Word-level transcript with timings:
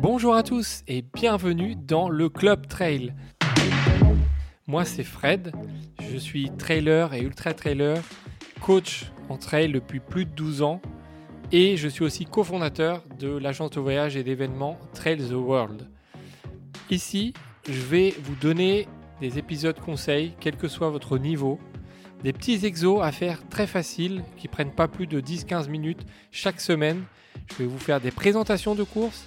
Bonjour 0.00 0.36
à 0.36 0.44
tous 0.44 0.84
et 0.86 1.02
bienvenue 1.02 1.74
dans 1.74 2.08
le 2.08 2.28
Club 2.28 2.68
Trail. 2.68 3.14
Moi 4.68 4.84
c'est 4.84 5.02
Fred, 5.02 5.52
je 6.00 6.16
suis 6.16 6.50
trailer 6.56 7.14
et 7.14 7.20
ultra 7.20 7.52
trailer, 7.52 8.00
coach 8.60 9.10
en 9.28 9.38
trail 9.38 9.72
depuis 9.72 9.98
plus 9.98 10.24
de 10.24 10.30
12 10.30 10.62
ans 10.62 10.80
et 11.50 11.76
je 11.76 11.88
suis 11.88 12.04
aussi 12.04 12.26
cofondateur 12.26 13.02
de 13.18 13.28
l'agence 13.28 13.70
de 13.70 13.80
voyage 13.80 14.16
et 14.16 14.22
d'événements 14.22 14.78
Trail 14.94 15.18
the 15.18 15.32
World. 15.32 15.88
Ici, 16.90 17.34
je 17.68 17.80
vais 17.80 18.14
vous 18.22 18.36
donner 18.36 18.86
des 19.20 19.38
épisodes 19.38 19.80
conseils, 19.80 20.34
quel 20.38 20.56
que 20.56 20.68
soit 20.68 20.90
votre 20.90 21.18
niveau, 21.18 21.58
des 22.22 22.32
petits 22.32 22.64
exos 22.64 23.02
à 23.02 23.10
faire 23.10 23.48
très 23.48 23.66
faciles 23.66 24.22
qui 24.36 24.46
prennent 24.46 24.74
pas 24.74 24.86
plus 24.86 25.08
de 25.08 25.20
10-15 25.20 25.68
minutes 25.68 26.06
chaque 26.30 26.60
semaine. 26.60 27.02
Je 27.50 27.64
vais 27.64 27.66
vous 27.66 27.78
faire 27.78 28.00
des 28.00 28.12
présentations 28.12 28.76
de 28.76 28.84
courses 28.84 29.26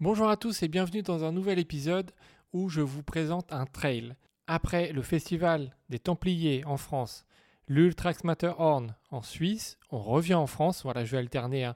Bonjour 0.00 0.28
à 0.28 0.36
tous 0.36 0.62
et 0.62 0.68
bienvenue 0.68 1.02
dans 1.02 1.24
un 1.24 1.32
nouvel 1.32 1.58
épisode 1.58 2.12
où 2.52 2.68
je 2.68 2.80
vous 2.80 3.02
présente 3.02 3.52
un 3.52 3.66
trail. 3.66 4.14
Après 4.46 4.92
le 4.92 5.02
festival 5.02 5.74
des 5.88 5.98
Templiers 5.98 6.64
en 6.66 6.76
France, 6.76 7.26
l'Ultrax 7.66 8.22
Matterhorn 8.22 8.94
en 9.10 9.22
Suisse, 9.22 9.76
on 9.90 9.98
revient 9.98 10.34
en 10.34 10.46
France. 10.46 10.84
Voilà, 10.84 11.04
je 11.04 11.10
vais 11.10 11.18
alterner. 11.18 11.64
Hein. 11.64 11.74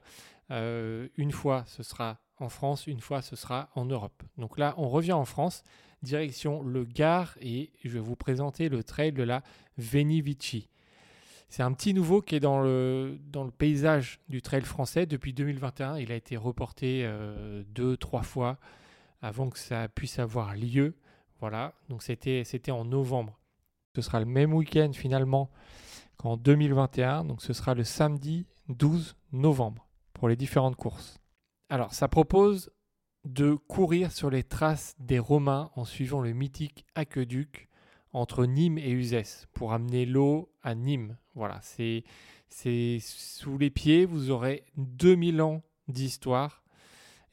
Euh, 0.51 1.09
une 1.17 1.33
fois, 1.33 1.65
ce 1.67 1.83
sera 1.83 2.19
en 2.37 2.47
France, 2.47 2.87
une 2.87 3.01
fois 3.01 3.21
ce 3.21 3.35
sera 3.35 3.69
en 3.75 3.83
Europe. 3.83 4.23
Donc 4.37 4.57
là, 4.57 4.73
on 4.77 4.87
revient 4.87 5.11
en 5.11 5.25
France, 5.25 5.61
direction 6.01 6.63
le 6.63 6.85
Gard 6.85 7.35
et 7.41 7.73
je 7.83 7.89
vais 7.89 7.99
vous 7.99 8.15
présenter 8.15 8.69
le 8.69 8.85
trail 8.85 9.11
de 9.11 9.23
la 9.23 9.43
Veni 9.77 10.21
Vici. 10.21 10.69
C'est 11.49 11.63
un 11.63 11.71
petit 11.73 11.93
nouveau 11.93 12.21
qui 12.21 12.35
est 12.35 12.39
dans 12.39 12.61
le, 12.61 13.19
paysage 13.57 14.19
du 14.29 14.41
trail 14.41 14.61
français 14.61 15.05
depuis 15.05 15.33
2021. 15.33 15.97
Il 15.97 16.11
a 16.11 16.15
été 16.15 16.35
reporté 16.37 17.01
euh, 17.03 17.63
deux, 17.67 17.95
trois 17.97 18.23
fois 18.23 18.57
avant 19.21 19.49
que 19.49 19.59
ça 19.59 19.87
puisse 19.87 20.19
avoir 20.19 20.55
lieu. 20.55 20.95
Voilà, 21.39 21.73
donc 21.89 22.03
c'était, 22.03 22.43
c'était 22.45 22.71
en 22.71 22.85
novembre. 22.85 23.39
Ce 23.95 24.01
sera 24.01 24.19
le 24.19 24.25
même 24.25 24.53
week-end 24.53 24.91
finalement 24.93 25.51
qu'en 26.17 26.37
2021. 26.37 27.25
Donc 27.25 27.41
ce 27.41 27.53
sera 27.53 27.75
le 27.75 27.83
samedi 27.83 28.47
12 28.69 29.15
novembre 29.31 29.87
pour 30.13 30.29
les 30.29 30.35
différentes 30.35 30.75
courses. 30.75 31.19
Alors, 31.69 31.93
ça 31.93 32.07
propose 32.07 32.71
de 33.25 33.55
courir 33.55 34.11
sur 34.11 34.29
les 34.29 34.43
traces 34.43 34.95
des 34.99 35.19
Romains 35.19 35.71
en 35.75 35.85
suivant 35.85 36.21
le 36.21 36.33
mythique 36.33 36.85
aqueduc 36.95 37.69
entre 38.13 38.45
Nîmes 38.45 38.77
et 38.77 38.91
Uzès 38.91 39.47
pour 39.53 39.73
amener 39.73 40.05
l'eau 40.05 40.51
à 40.61 40.75
Nîmes. 40.75 41.17
Voilà, 41.35 41.59
c'est 41.61 42.03
sous 42.99 43.57
les 43.57 43.69
pieds, 43.69 44.05
vous 44.05 44.29
aurez 44.29 44.63
2000 44.77 45.41
ans 45.41 45.63
d'histoire 45.87 46.63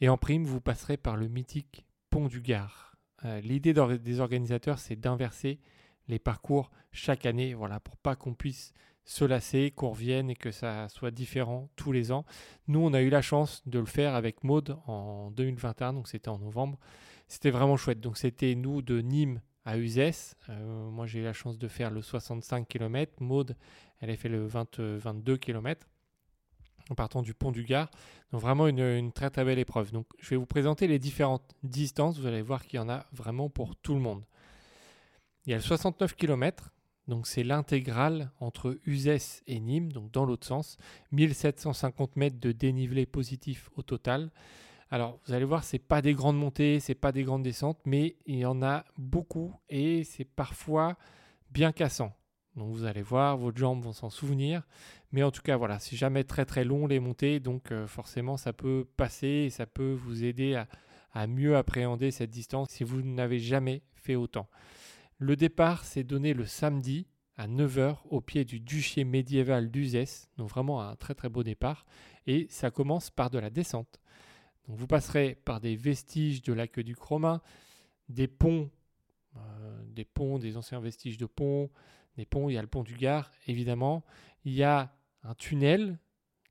et 0.00 0.08
en 0.08 0.16
prime, 0.16 0.44
vous 0.44 0.60
passerez 0.60 0.96
par 0.96 1.16
le 1.16 1.28
mythique 1.28 1.84
pont 2.08 2.26
du 2.26 2.40
Gard. 2.40 2.96
Euh, 3.24 3.40
l'idée 3.40 3.74
des 3.74 4.20
organisateurs, 4.20 4.78
c'est 4.78 4.96
d'inverser 4.96 5.60
les 6.08 6.18
parcours 6.18 6.70
chaque 6.90 7.26
année, 7.26 7.54
voilà, 7.54 7.80
pour 7.80 7.96
pas 7.98 8.16
qu'on 8.16 8.34
puisse 8.34 8.72
se 9.04 9.24
lasser, 9.24 9.72
qu'on 9.72 9.90
revienne 9.90 10.30
et 10.30 10.36
que 10.36 10.50
ça 10.50 10.88
soit 10.88 11.10
différent 11.10 11.68
tous 11.76 11.92
les 11.92 12.12
ans. 12.12 12.24
Nous, 12.68 12.80
on 12.80 12.94
a 12.94 13.02
eu 13.02 13.10
la 13.10 13.22
chance 13.22 13.62
de 13.66 13.78
le 13.78 13.84
faire 13.84 14.14
avec 14.14 14.42
Maude 14.42 14.78
en 14.86 15.30
2021, 15.32 15.92
donc 15.94 16.08
c'était 16.08 16.28
en 16.28 16.38
novembre. 16.38 16.78
C'était 17.28 17.50
vraiment 17.50 17.76
chouette. 17.76 18.00
Donc 18.00 18.16
c'était 18.16 18.54
nous 18.54 18.82
de 18.82 19.00
Nîmes 19.00 19.40
à 19.64 19.78
Uzès. 19.78 20.34
Euh, 20.48 20.90
moi, 20.90 21.06
j'ai 21.06 21.20
eu 21.20 21.24
la 21.24 21.32
chance 21.32 21.58
de 21.58 21.68
faire 21.68 21.90
le 21.90 22.02
65 22.02 22.66
km. 22.66 23.12
Maude, 23.20 23.56
elle 24.00 24.10
a 24.10 24.16
fait 24.16 24.28
le 24.28 24.46
22 24.46 25.36
km 25.36 25.86
en 26.88 26.94
partant 26.94 27.22
du 27.22 27.34
pont 27.34 27.52
du 27.52 27.64
Gard. 27.64 27.90
Donc 28.32 28.40
vraiment 28.40 28.66
une, 28.66 28.80
une, 28.80 29.12
très 29.12 29.30
très 29.30 29.44
belle 29.44 29.58
épreuve. 29.58 29.92
Donc 29.92 30.06
je 30.18 30.30
vais 30.30 30.36
vous 30.36 30.46
présenter 30.46 30.86
les 30.86 30.98
différentes 30.98 31.54
distances. 31.62 32.18
Vous 32.18 32.26
allez 32.26 32.42
voir 32.42 32.66
qu'il 32.66 32.76
y 32.78 32.80
en 32.80 32.88
a 32.88 33.06
vraiment 33.12 33.48
pour 33.48 33.76
tout 33.76 33.94
le 33.94 34.00
monde. 34.00 34.24
Il 35.46 35.50
y 35.50 35.52
a 35.54 35.56
le 35.56 35.62
69 35.62 36.14
km 36.14 36.70
donc 37.10 37.26
c'est 37.26 37.42
l'intégrale 37.42 38.30
entre 38.38 38.78
Uzès 38.86 39.42
et 39.48 39.58
Nîmes, 39.58 39.92
donc 39.92 40.12
dans 40.12 40.24
l'autre 40.24 40.46
sens. 40.46 40.78
1750 41.10 42.14
mètres 42.14 42.38
de 42.38 42.52
dénivelé 42.52 43.04
positif 43.04 43.68
au 43.74 43.82
total. 43.82 44.30
Alors 44.90 45.20
vous 45.24 45.32
allez 45.32 45.44
voir, 45.44 45.62
c'est 45.62 45.78
pas 45.78 46.02
des 46.02 46.14
grandes 46.14 46.36
montées, 46.36 46.80
c'est 46.80 46.96
pas 46.96 47.12
des 47.12 47.22
grandes 47.22 47.44
descentes, 47.44 47.78
mais 47.84 48.16
il 48.26 48.38
y 48.38 48.44
en 48.44 48.60
a 48.62 48.84
beaucoup 48.98 49.54
et 49.68 50.02
c'est 50.02 50.24
parfois 50.24 50.96
bien 51.50 51.70
cassant. 51.70 52.12
Donc 52.56 52.72
vous 52.72 52.84
allez 52.84 53.02
voir, 53.02 53.36
vos 53.36 53.52
jambes 53.54 53.84
vont 53.84 53.92
s'en 53.92 54.10
souvenir. 54.10 54.66
Mais 55.12 55.22
en 55.22 55.30
tout 55.30 55.42
cas, 55.42 55.56
voilà, 55.56 55.78
c'est 55.78 55.96
jamais 55.96 56.24
très 56.24 56.44
très 56.44 56.64
long 56.64 56.88
les 56.88 56.98
montées, 56.98 57.38
donc 57.38 57.70
euh, 57.70 57.86
forcément 57.86 58.36
ça 58.36 58.52
peut 58.52 58.84
passer 58.96 59.44
et 59.46 59.50
ça 59.50 59.66
peut 59.66 59.92
vous 59.92 60.24
aider 60.24 60.56
à, 60.56 60.66
à 61.12 61.28
mieux 61.28 61.56
appréhender 61.56 62.10
cette 62.10 62.30
distance 62.30 62.70
si 62.70 62.82
vous 62.82 63.02
n'avez 63.02 63.38
jamais 63.38 63.82
fait 63.94 64.16
autant. 64.16 64.48
Le 65.18 65.36
départ 65.36 65.84
s'est 65.84 66.04
donné 66.04 66.34
le 66.34 66.46
samedi 66.46 67.06
à 67.36 67.46
9h 67.46 67.98
au 68.10 68.20
pied 68.20 68.44
du 68.44 68.58
duché 68.58 69.04
médiéval 69.04 69.70
d'Uzès, 69.70 70.28
donc 70.36 70.48
vraiment 70.48 70.82
un 70.82 70.96
très 70.96 71.14
très 71.14 71.28
beau 71.28 71.42
départ, 71.42 71.86
et 72.26 72.46
ça 72.50 72.70
commence 72.70 73.10
par 73.10 73.30
de 73.30 73.38
la 73.38 73.50
descente. 73.50 74.00
Donc 74.68 74.76
vous 74.78 74.86
passerez 74.86 75.36
par 75.44 75.60
des 75.60 75.76
vestiges 75.76 76.42
de 76.42 76.52
l'aqueduc 76.52 76.98
romain, 76.98 77.40
des 78.08 78.28
ponts, 78.28 78.70
euh, 79.36 79.82
des 79.86 80.04
ponts, 80.04 80.38
des 80.38 80.56
anciens 80.56 80.80
vestiges 80.80 81.18
de 81.18 81.26
ponts, 81.26 81.70
des 82.16 82.24
ponts, 82.24 82.48
il 82.48 82.54
y 82.54 82.58
a 82.58 82.62
le 82.62 82.68
pont 82.68 82.82
du 82.82 82.94
Gard 82.94 83.30
évidemment, 83.46 84.04
il 84.44 84.52
y 84.52 84.62
a 84.62 84.94
un 85.22 85.34
tunnel 85.34 85.98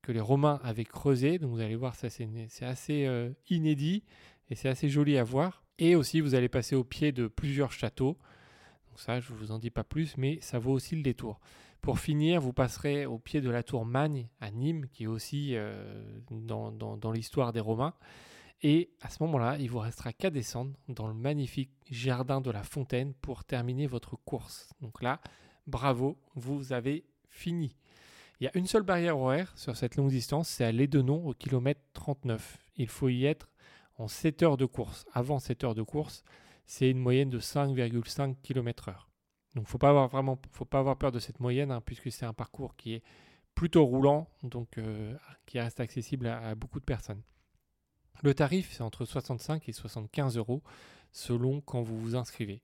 que 0.02 0.12
les 0.12 0.22
Romains 0.22 0.60
avaient 0.64 0.86
creusé, 0.86 1.40
donc 1.40 1.52
vous 1.52 1.60
allez 1.60 1.76
voir 1.76 1.96
ça 1.96 2.10
c'est 2.10 2.28
assez 2.62 3.06
euh, 3.06 3.32
inédit 3.50 4.04
et 4.50 4.56
c'est 4.56 4.70
assez 4.70 4.90
joli 4.90 5.18
à 5.18 5.24
voir. 5.24 5.64
Et 5.78 5.96
aussi 5.96 6.22
vous 6.22 6.36
allez 6.36 6.50
passer 6.50 6.76
au 6.76 6.84
pied 6.84 7.12
de 7.12 7.28
plusieurs 7.28 7.72
châteaux, 7.72 8.18
ça, 9.00 9.20
je 9.20 9.32
ne 9.32 9.38
vous 9.38 9.52
en 9.52 9.60
dis 9.60 9.70
pas 9.70 9.84
plus, 9.84 10.18
mais 10.18 10.40
ça 10.42 10.60
vaut 10.60 10.74
aussi 10.74 10.96
le 10.96 11.02
détour. 11.02 11.40
Pour 11.82 12.00
finir, 12.00 12.42
vous 12.42 12.54
passerez 12.54 13.06
au 13.06 13.20
pied 13.20 13.42
de 13.42 13.50
la 13.50 13.64
tour 13.64 13.86
Magne 13.86 14.28
à 14.42 14.52
Nîmes, 14.52 14.88
qui 14.92 15.04
est 15.04 15.08
aussi 15.08 15.56
euh, 15.56 16.04
dans, 16.30 17.12
l'histoire 17.12 17.54
des 17.54 17.62
Romains. 17.62 17.94
Et 18.62 18.92
à 19.02 19.10
ce 19.10 19.24
moment-là, 19.24 19.56
il 19.58 19.70
vous 19.70 19.80
restera 19.80 20.12
qu'à 20.12 20.30
descendre 20.30 20.74
dans 20.90 21.08
le 21.08 21.14
magnifique 21.14 21.72
jardin 21.90 22.42
de 22.42 22.52
la 22.52 22.64
Fontaine 22.64 23.14
pour 23.14 23.46
terminer 23.46 23.88
votre 23.88 24.18
course. 24.18 24.70
Donc 24.82 25.02
là, 25.02 25.22
bravo, 25.68 26.18
vous 26.36 26.74
avez 26.74 27.06
fini. 27.30 27.78
Il 28.42 28.44
y 28.44 28.48
a 28.48 28.58
une 28.58 28.68
seule 28.68 28.84
barrière 28.84 29.18
horaire 29.18 29.58
sur 29.58 29.78
cette 29.78 29.96
longue 29.96 30.10
distance, 30.10 30.50
c'est 30.50 30.66
à 30.66 30.72
Lédenon 30.74 31.26
au 31.26 31.34
kilomètre 31.34 31.82
39. 31.94 32.58
Il 32.76 32.90
faut 32.90 33.10
y 33.10 33.26
être 33.26 33.50
en 33.98 34.10
7 34.10 34.44
heures 34.44 34.58
de 34.58 34.66
course. 34.66 35.06
Avant 35.14 35.40
7 35.40 35.64
heures 35.64 35.76
de 35.76 35.84
course, 35.84 36.24
c'est 36.66 36.90
une 36.90 37.00
moyenne 37.00 37.30
de 37.30 37.40
5,5 37.40 38.36
km/h. 38.42 39.09
Donc 39.56 39.68
faut 39.68 39.78
pas 39.78 39.90
avoir 39.90 40.08
vraiment, 40.08 40.40
faut 40.52 40.66
pas 40.66 40.80
avoir 40.80 40.98
peur 40.98 41.12
de 41.12 41.20
cette 41.20 41.40
moyenne, 41.40 41.72
hein, 41.72 41.82
puisque 41.82 42.12
c'est 42.12 42.26
un 42.26 42.34
parcours 42.34 42.76
qui 42.76 42.94
est 42.94 43.04
plutôt 43.56 43.86
roulant, 43.86 44.28
donc 44.44 44.78
euh, 44.78 45.16
qui 45.46 45.60
reste 45.60 45.80
accessible 45.80 46.28
à, 46.28 46.56
beaucoup 46.56 46.80
de 46.80 46.86
personnes. 46.86 47.22
Le 48.22 48.34
tarif, 48.34 48.72
c'est 48.72 48.84
entre 48.84 49.06
65 49.06 49.68
et 49.68 49.72
75 49.72 50.38
euros 50.38 50.64
selon 51.12 51.62
quand 51.62 51.82
vous 51.82 52.00
vous 52.00 52.16
inscrivez. 52.16 52.62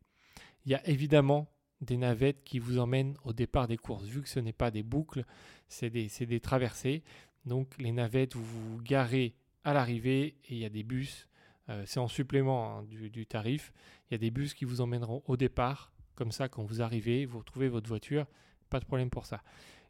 Il 0.66 0.72
y 0.72 0.76
a 0.76 0.88
évidemment 0.88 1.48
des 1.82 1.98
navettes 1.98 2.44
qui 2.44 2.60
vous 2.60 2.80
emmènent 2.80 3.18
au 3.24 3.34
départ 3.34 3.68
des 3.68 3.78
courses. 3.78 4.06
Vu 4.06 4.22
que 4.22 4.30
ce 4.30 4.40
n'est 4.40 4.54
pas 4.54 4.72
des 4.72 4.84
boucles, 4.84 5.26
c'est 5.68 5.90
des, 5.90 6.40
traversées. 6.40 7.04
Donc 7.46 7.76
les 7.78 7.92
navettes, 7.92 8.36
vous 8.36 8.44
vous 8.44 8.82
garez 8.82 9.36
à 9.64 9.74
l'arrivée 9.74 10.38
et 10.46 10.54
il 10.54 10.58
y 10.58 10.66
a 10.66 10.70
des 10.70 10.84
bus 10.84 11.28
euh, 11.70 11.84
c'est 11.86 12.00
en 12.00 12.08
supplément 12.08 12.78
hein, 12.80 12.84
du, 12.84 13.26
tarif. 13.26 13.74
Il 14.10 14.14
y 14.14 14.16
a 14.16 14.18
des 14.18 14.32
bus 14.32 14.54
qui 14.54 14.66
vous 14.66 14.82
emmèneront 14.82 15.24
au 15.26 15.38
départ. 15.38 15.92
Comme 16.16 16.32
ça, 16.32 16.50
quand 16.50 16.64
vous 16.64 16.82
arrivez, 16.82 17.26
vous 17.26 17.40
retrouvez 17.40 17.70
votre 17.70 17.88
voiture. 17.88 18.26
Pas 18.70 18.80
de 18.80 18.86
problème 18.86 19.10
pour 19.10 19.26
ça. 19.26 19.42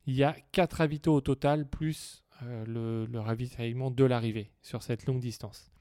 Il 0.07 0.15
y 0.15 0.23
a 0.23 0.35
4 0.51 0.73
ravitaux 0.73 1.15
au 1.15 1.21
total, 1.21 1.67
plus 1.67 2.23
euh, 2.43 3.07
le, 3.09 3.19
ravitaillement 3.19 3.91
de 3.91 4.03
l'arrivée 4.03 4.51
sur 4.61 4.83
cette 4.83 5.05
longue 5.05 5.19
distance. 5.19 5.71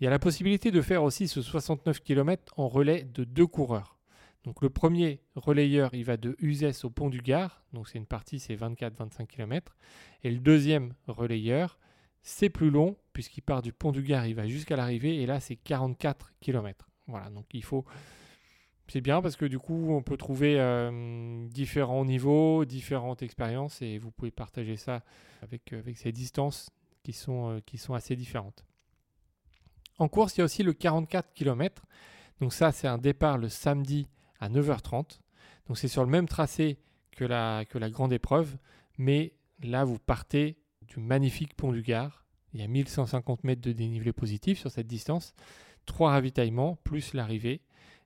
Il 0.00 0.04
y 0.04 0.06
a 0.06 0.10
la 0.10 0.18
possibilité 0.18 0.70
de 0.70 0.80
faire 0.80 1.02
aussi 1.02 1.26
ce 1.26 1.42
69 1.42 2.00
km 2.02 2.52
en 2.56 2.68
relais 2.68 3.02
de 3.02 3.24
deux 3.24 3.46
coureurs. 3.46 3.98
Donc 4.44 4.62
le 4.62 4.70
premier 4.70 5.20
relayeur, 5.34 5.92
il 5.92 6.04
va 6.04 6.16
de 6.16 6.36
Uzès 6.38 6.84
au 6.84 6.90
pont 6.90 7.10
du 7.10 7.20
Gard, 7.20 7.64
donc 7.72 7.88
c'est 7.88 7.98
une 7.98 8.06
partie, 8.06 8.38
c'est 8.38 8.54
24-25 8.54 9.26
km. 9.26 9.76
Et 10.22 10.30
le 10.30 10.38
deuxième 10.38 10.94
relayeur, 11.08 11.80
c'est 12.22 12.50
plus 12.50 12.70
long 12.70 12.96
puisqu'il 13.12 13.40
part 13.40 13.62
du 13.62 13.72
pont 13.72 13.90
du 13.90 14.02
Gard, 14.02 14.26
il 14.26 14.34
va 14.34 14.46
jusqu'à 14.46 14.76
l'arrivée 14.76 15.20
et 15.20 15.26
là 15.26 15.40
c'est 15.40 15.56
44 15.56 16.32
km. 16.40 16.88
Voilà, 17.08 17.28
donc 17.30 17.46
il 17.52 17.64
faut 17.64 17.84
c'est 18.88 19.00
bien 19.00 19.20
parce 19.20 19.36
que 19.36 19.46
du 19.46 19.58
coup, 19.58 19.88
on 19.90 20.02
peut 20.02 20.16
trouver 20.16 20.60
euh, 20.60 21.46
différents 21.48 22.04
niveaux, 22.04 22.64
différentes 22.64 23.22
expériences 23.22 23.82
et 23.82 23.98
vous 23.98 24.10
pouvez 24.10 24.30
partager 24.30 24.76
ça 24.76 25.02
avec, 25.42 25.72
euh, 25.72 25.82
ces 25.94 26.12
distances 26.12 26.70
qui 27.02 27.12
sont, 27.12 27.50
euh, 27.50 27.60
qui 27.66 27.78
sont 27.78 27.94
assez 27.94 28.14
différentes. 28.14 28.64
En 29.98 30.08
course, 30.08 30.36
il 30.36 30.40
y 30.40 30.42
a 30.42 30.44
aussi 30.44 30.62
le 30.62 30.72
44 30.72 31.32
km. 31.34 31.82
Donc 32.40 32.52
ça, 32.52 32.70
c'est 32.70 32.86
un 32.86 32.98
départ 32.98 33.38
le 33.38 33.48
samedi 33.48 34.08
à 34.38 34.48
9h30. 34.48 35.20
Donc 35.66 35.78
c'est 35.78 35.88
sur 35.88 36.04
le 36.04 36.10
même 36.10 36.28
tracé 36.28 36.78
que 37.10 37.24
la, 37.24 37.64
que 37.64 37.78
la 37.78 37.90
grande 37.90 38.12
épreuve, 38.12 38.56
mais 38.98 39.32
là, 39.62 39.84
vous 39.84 39.98
partez 39.98 40.58
du 40.82 41.00
magnifique 41.00 41.54
pont 41.54 41.72
du 41.72 41.82
Gard. 41.82 42.24
Il 42.52 42.60
y 42.60 42.62
a 42.62 42.68
1150 42.68 43.42
mètres 43.42 43.62
de 43.62 43.72
dénivelé 43.72 44.12
positif 44.12 44.60
sur 44.60 44.70
cette 44.70 44.86
distance, 44.86 45.34
trois 45.86 46.10
ravitaillements 46.10 46.76
plus 46.84 47.14
l'arrivée. 47.14 47.62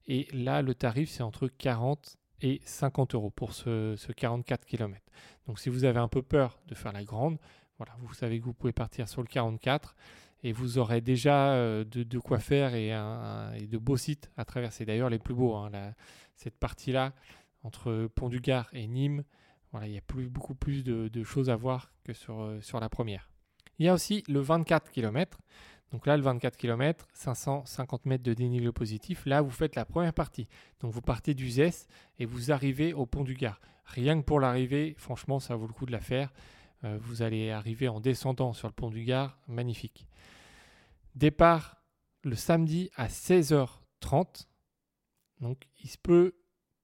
Et 0.07 0.29
là, 0.33 0.63
le 0.63 0.75
tarif, 0.75 1.11
c'est 1.11 1.23
entre 1.23 1.49
40 1.49 2.17
et 2.43 2.61
50 2.65 3.15
euros 3.15 3.31
pour 3.31 3.53
ce, 3.53 3.97
44 4.13 4.65
km. 4.65 5.01
Donc 5.47 5.59
si 5.59 5.69
vous 5.69 5.85
avez 5.85 5.99
un 5.99 6.09
peu 6.09 6.23
peur 6.23 6.61
de 6.67 6.75
faire 6.75 6.93
la 6.93 7.05
grande, 7.05 7.39
voilà, 7.79 7.93
vous 8.01 8.15
savez 8.15 8.41
que 8.41 8.45
vous 8.45 8.55
pouvez 8.55 8.73
partir 8.73 9.09
sur 9.09 9.23
le 9.23 9.29
44 9.29 9.95
et 10.43 10.53
vous 10.53 10.79
aurez 10.79 11.01
déjà 11.01 11.53
euh, 11.53 11.85
de, 11.85 12.19
quoi 12.19 12.39
faire 12.39 12.75
et, 12.75 12.91
de 13.67 13.79
beaux 13.79 13.97
sites 13.97 14.31
à 14.37 14.45
traverser. 14.45 14.85
D'ailleurs, 14.85 15.11
les 15.11 15.19
plus 15.19 15.35
beaux, 15.35 15.55
hein, 15.55 15.71
cette 16.37 16.57
partie-là, 16.57 17.13
entre 17.63 18.09
Pont 18.15 18.29
du 18.29 18.41
Gard 18.41 18.69
et 18.73 18.87
Nîmes, 18.87 19.25
voilà, 19.73 19.87
il 19.87 19.95
y 19.95 19.99
a 19.99 20.03
plus, 20.03 20.29
beaucoup 20.29 20.55
plus 20.55 20.83
de, 20.83 21.25
choses 21.25 21.51
à 21.51 21.57
voir 21.57 21.93
que 22.05 22.13
sur, 22.13 22.41
euh, 22.41 22.61
sur 22.61 22.81
la 22.81 22.89
première. 22.89 23.31
Il 23.79 23.87
y 23.87 23.89
a 23.89 23.95
aussi 23.95 24.25
le 24.29 24.41
24 24.41 24.91
km. 24.91 25.39
Donc 25.93 26.07
là, 26.07 26.17
le 26.17 26.23
24 26.23 26.57
km, 26.57 27.09
550 27.15 28.07
mètres 28.07 28.23
de 28.23 28.33
dénivelé 28.33 28.71
positif. 28.73 29.27
Là, 29.27 29.43
vous 29.43 29.51
faites 29.51 29.75
la 29.75 29.85
première 29.85 30.13
partie. 30.13 30.47
Donc 30.81 30.93
vous 30.93 31.03
partez 31.03 31.35
du 31.35 31.51
ZES 31.51 31.89
et 32.19 32.27
vous 32.27 32.53
arrivez 32.53 32.93
au 32.93 33.07
pont 33.07 33.25
du 33.25 33.35
Gard. 33.35 33.61
Rien 33.87 34.21
que 34.21 34.25
pour 34.25 34.39
l'arrivée, 34.39 34.95
franchement, 34.99 35.41
ça 35.41 35.57
vaut 35.57 35.67
le 35.67 35.73
coup 35.73 35.87
de 35.87 35.93
la 35.93 36.01
faire. 36.01 36.33
Euh, 36.85 36.97
vous 37.01 37.23
allez 37.23 37.51
arriver 37.51 37.89
en 37.89 38.01
descendant 38.01 38.53
sur 38.53 38.69
le 38.69 38.73
pont 38.73 38.91
du 38.91 39.05
Gard. 39.05 39.37
Magnifique. 39.49 40.07
Départ 41.17 41.83
le 42.23 42.37
samedi 42.37 42.91
à 42.95 43.09
16h30. 43.09 44.47
Donc 45.41 45.67
il 45.83 45.91
se 45.91 45.99
peut 45.99 46.37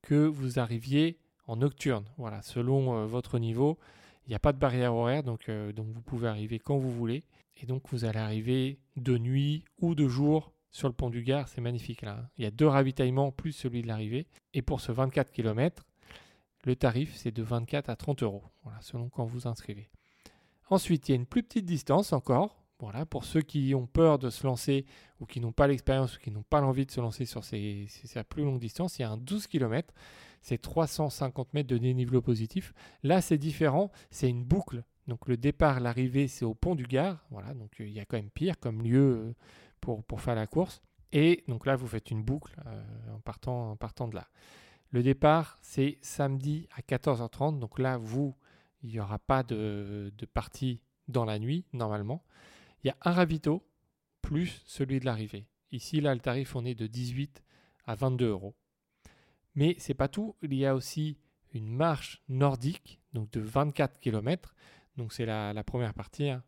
que 0.03 0.27
vous 0.27 0.59
arriviez 0.59 1.21
en 1.47 1.57
nocturne. 1.57 2.07
Voilà, 2.17 2.43
selon 2.43 2.97
euh, 2.97 3.07
votre 3.07 3.39
niveau. 3.39 3.79
Il 4.27 4.31
n'y 4.31 4.35
a 4.35 4.41
pas 4.41 4.53
de 4.53 4.59
barrière 4.59 4.95
horaire, 4.95 5.23
donc, 5.23 5.49
euh, 5.49 5.73
donc 5.73 5.87
vous 5.89 6.03
pouvez 6.03 6.29
arriver 6.29 6.59
quand 6.59 6.77
vous 6.77 6.91
voulez. 6.91 7.25
Et 7.57 7.67
donc 7.67 7.83
vous 7.91 8.05
allez 8.05 8.19
arriver 8.19 8.79
de 8.97 9.17
nuit 9.17 9.65
ou 9.81 9.95
de 9.95 10.09
jour 10.09 10.53
sur 10.71 10.89
le 10.89 10.95
pont 10.95 11.11
du 11.11 11.23
Gard. 11.23 11.49
C'est 11.49 11.61
magnifique 11.61 12.03
là. 12.03 12.29
Il 12.37 12.45
y 12.45 12.47
a 12.47 12.51
deux 12.51 12.67
ravitaillements 12.67 13.31
plus 13.33 13.53
celui 13.53 13.83
de 13.83 13.87
l'arrivée. 13.87 14.27
Et 14.53 14.63
pour 14.63 14.81
ce 14.81 14.93
24 14.93 15.31
km, 15.31 15.87
le 16.65 16.77
tarif 16.77 17.15
c'est 17.15 17.31
de 17.31 17.43
24 17.43 17.89
à 17.89 17.97
30 17.97 18.25
euros, 18.25 18.43
selon 18.81 19.09
quand 19.09 19.25
vous 19.25 19.47
inscrivez. 19.47 19.89
Ensuite, 20.69 21.09
il 21.09 21.13
y 21.13 21.15
a 21.15 21.17
une 21.17 21.27
plus 21.27 21.45
petite 21.45 21.65
distance 21.65 22.13
encore. 22.13 22.66
Voilà, 22.79 23.07
pour 23.07 23.25
ceux 23.25 23.41
qui 23.41 23.75
ont 23.75 23.87
peur 23.87 24.19
de 24.19 24.29
se 24.29 24.47
lancer 24.47 24.85
ou 25.21 25.27
qui 25.27 25.41
n'ont 25.41 25.53
pas 25.53 25.67
l'expérience 25.67 26.17
ou 26.17 26.21
qui 26.21 26.31
n'ont 26.31 26.43
pas 26.43 26.61
l'envie 26.61 26.85
de 26.85 26.91
se 26.91 27.01
lancer 27.01 27.25
sur 27.25 27.43
ces, 27.43 27.89
plus 28.29 28.45
longue 28.45 28.61
distance, 28.61 28.99
il 28.99 29.03
y 29.03 29.05
a 29.05 29.11
un 29.11 29.17
12 29.17 29.47
km, 29.47 29.95
c'est 30.43 30.59
350 30.61 31.55
mètres 31.55 31.69
de 31.69 31.79
dénivelé 31.79 32.21
positif. 32.21 32.75
Là, 33.03 33.23
c'est 33.23 33.39
différent, 33.39 33.91
c'est 34.11 34.29
une 34.29 34.45
boucle 34.45 34.85
donc 35.07 35.29
le 35.29 35.37
départ, 35.37 35.81
l'arrivée, 35.81 36.29
c'est 36.29 36.45
au 36.45 36.55
pont 36.55 36.75
du 36.75 36.85
Gard. 36.85 37.25
Voilà, 37.31 37.55
donc 37.55 37.81
euh, 37.81 37.87
il 37.87 37.93
y 37.93 38.01
a 38.01 38.05
quand 38.05 38.17
même 38.17 38.31
pire 38.31 38.59
comme 38.59 38.83
lieu 38.83 39.29
euh, 39.29 39.35
pour, 39.81 40.21
faire 40.21 40.35
la 40.35 40.47
course. 40.47 40.83
Et 41.13 41.45
donc 41.49 41.67
là, 41.67 41.77
vous 41.77 41.87
faites 41.87 42.11
une 42.11 42.23
boucle 42.23 42.55
euh, 42.67 43.15
en, 43.15 43.21
partant, 43.21 44.09
de 44.09 44.15
là. 44.15 44.27
Le 44.91 45.03
départ, 45.03 45.59
c'est 45.63 45.99
samedi 46.03 46.69
à 46.77 46.81
14h30. 46.81 47.59
Donc 47.59 47.79
là, 47.79 47.97
vous, 47.97 48.35
il 48.83 48.91
n'y 48.91 49.01
aura 49.01 49.19
pas 49.19 49.43
de, 49.43 50.13
partie 50.35 50.81
dans 51.09 51.25
la 51.25 51.39
nuit, 51.39 51.65
normalement. 51.73 52.25
Il 52.87 52.91
y 52.91 52.93
a 52.93 53.11
un 53.11 53.15
ravito 53.15 53.69
plus 54.23 54.63
celui 54.65 55.01
de 55.01 55.07
l'arrivée. 55.07 55.49
Ici, 55.73 56.01
là, 56.01 56.15
le 56.15 56.21
tarif, 56.21 56.55
on 56.55 56.65
est 56.65 56.77
de 56.77 56.87
18 56.87 57.43
à 57.85 57.97
22 57.97 58.29
euros. 58.29 58.55
Mais 59.57 59.75
c'est 59.81 59.93
pas 59.93 60.07
tout. 60.07 60.37
Il 60.41 60.55
y 60.55 60.65
a 60.65 60.77
aussi 60.77 61.19
une 61.53 61.67
marche 61.69 62.23
nordique, 62.29 63.01
donc 63.13 63.29
de 63.33 63.41
24 63.41 63.99
km. 63.99 64.55
Donc 64.97 65.13
c'est 65.13 65.27
la, 65.27 65.65
première 65.65 65.95
partie 65.95 66.29
hein, 66.29 66.45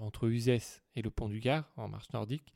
entre, 0.00 0.26
Uzès 0.26 0.82
et 0.96 1.02
le 1.02 1.10
pont 1.12 1.28
du 1.28 1.38
Gard 1.38 1.70
en 1.76 1.86
marche 1.86 2.12
nordique. 2.12 2.52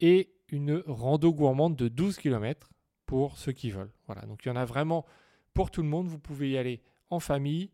Et 0.00 0.34
une 0.50 0.82
rando 0.86 1.32
gourmande 1.32 1.76
de 1.76 1.88
12 1.88 2.18
km 2.18 2.68
pour 3.06 3.38
ceux 3.38 3.52
qui 3.52 3.70
veulent. 3.70 3.94
Voilà, 4.04 4.26
donc 4.26 4.44
il 4.44 4.48
y 4.48 4.50
en 4.50 4.56
a 4.56 4.66
vraiment 4.66 5.06
pour 5.54 5.70
tout 5.70 5.80
le 5.80 5.88
monde. 5.88 6.08
Vous 6.08 6.18
pouvez 6.18 6.50
y 6.50 6.58
aller 6.58 6.82
en 7.08 7.20
famille 7.20 7.70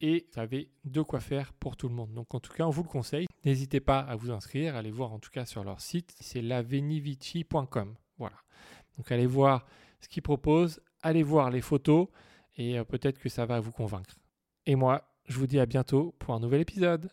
et 0.00 0.26
vous 0.32 0.40
avez 0.40 0.70
de 0.84 1.02
quoi 1.02 1.20
faire 1.20 1.52
pour 1.54 1.76
tout 1.76 1.88
le 1.88 1.94
monde. 1.94 2.12
Donc 2.12 2.34
en 2.34 2.40
tout 2.40 2.52
cas, 2.52 2.64
on 2.64 2.70
vous 2.70 2.82
le 2.82 2.88
conseille. 2.88 3.26
N'hésitez 3.44 3.80
pas 3.80 4.00
à 4.00 4.16
vous 4.16 4.30
inscrire, 4.30 4.76
allez 4.76 4.90
voir 4.90 5.12
en 5.12 5.18
tout 5.18 5.30
cas 5.30 5.44
sur 5.44 5.64
leur 5.64 5.80
site, 5.80 6.14
c'est 6.20 6.42
lavenivici.com. 6.42 7.94
Voilà. 8.18 8.36
Donc 8.96 9.10
allez 9.12 9.26
voir 9.26 9.66
ce 10.00 10.08
qu'ils 10.08 10.22
proposent, 10.22 10.80
allez 11.02 11.22
voir 11.22 11.50
les 11.50 11.60
photos 11.60 12.08
et 12.56 12.78
euh, 12.78 12.84
peut-être 12.84 13.18
que 13.18 13.28
ça 13.28 13.46
va 13.46 13.60
vous 13.60 13.72
convaincre. 13.72 14.16
Et 14.66 14.74
moi, 14.74 15.04
je 15.26 15.38
vous 15.38 15.46
dis 15.46 15.58
à 15.58 15.66
bientôt 15.66 16.14
pour 16.18 16.34
un 16.34 16.40
nouvel 16.40 16.60
épisode. 16.60 17.10